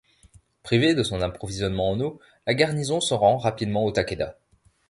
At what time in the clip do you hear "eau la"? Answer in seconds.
1.99-2.55